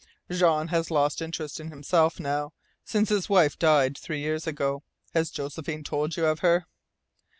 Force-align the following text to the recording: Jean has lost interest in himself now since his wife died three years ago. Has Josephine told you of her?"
Jean 0.31 0.69
has 0.69 0.89
lost 0.89 1.21
interest 1.21 1.59
in 1.59 1.69
himself 1.69 2.19
now 2.19 2.53
since 2.83 3.09
his 3.09 3.29
wife 3.29 3.59
died 3.59 3.95
three 3.95 4.19
years 4.19 4.47
ago. 4.47 4.81
Has 5.13 5.29
Josephine 5.29 5.83
told 5.83 6.17
you 6.17 6.25
of 6.25 6.39
her?" 6.39 6.65